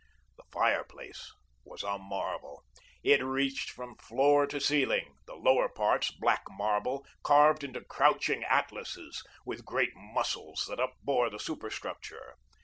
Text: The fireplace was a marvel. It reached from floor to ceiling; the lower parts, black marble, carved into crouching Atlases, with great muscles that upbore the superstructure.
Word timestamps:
The 0.37 0.43
fireplace 0.51 1.31
was 1.63 1.83
a 1.83 1.99
marvel. 1.99 2.63
It 3.03 3.23
reached 3.23 3.69
from 3.69 3.97
floor 3.97 4.47
to 4.47 4.59
ceiling; 4.59 5.13
the 5.27 5.35
lower 5.35 5.69
parts, 5.69 6.09
black 6.09 6.41
marble, 6.49 7.05
carved 7.21 7.63
into 7.63 7.81
crouching 7.83 8.43
Atlases, 8.45 9.21
with 9.45 9.63
great 9.63 9.95
muscles 9.95 10.65
that 10.67 10.79
upbore 10.79 11.29
the 11.29 11.37
superstructure. 11.37 12.33